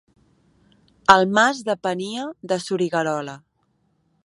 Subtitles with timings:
[1.15, 3.39] El mas depenia de Soriguerola.